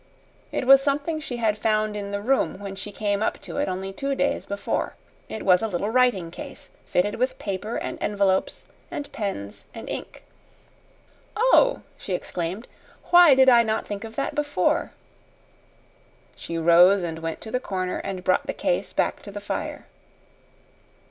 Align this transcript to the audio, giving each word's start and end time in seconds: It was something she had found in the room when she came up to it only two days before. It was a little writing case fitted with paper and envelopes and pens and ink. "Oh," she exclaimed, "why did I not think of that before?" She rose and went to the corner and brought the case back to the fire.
It 0.51 0.65
was 0.65 0.81
something 0.81 1.19
she 1.19 1.37
had 1.37 1.59
found 1.59 1.95
in 1.95 2.09
the 2.09 2.23
room 2.23 2.57
when 2.57 2.75
she 2.75 2.91
came 2.91 3.21
up 3.21 3.39
to 3.43 3.57
it 3.57 3.67
only 3.69 3.93
two 3.93 4.15
days 4.15 4.47
before. 4.47 4.95
It 5.29 5.45
was 5.45 5.61
a 5.61 5.67
little 5.67 5.91
writing 5.91 6.31
case 6.31 6.71
fitted 6.87 7.13
with 7.19 7.37
paper 7.37 7.75
and 7.75 8.01
envelopes 8.01 8.65
and 8.89 9.11
pens 9.11 9.67
and 9.75 9.87
ink. 9.87 10.23
"Oh," 11.37 11.83
she 11.99 12.13
exclaimed, 12.15 12.67
"why 13.11 13.35
did 13.35 13.47
I 13.47 13.61
not 13.61 13.85
think 13.85 14.03
of 14.03 14.15
that 14.15 14.33
before?" 14.33 14.91
She 16.35 16.57
rose 16.57 17.03
and 17.03 17.19
went 17.19 17.39
to 17.41 17.51
the 17.51 17.59
corner 17.59 17.97
and 17.99 18.23
brought 18.23 18.47
the 18.47 18.53
case 18.53 18.93
back 18.93 19.21
to 19.21 19.31
the 19.31 19.39
fire. 19.39 19.85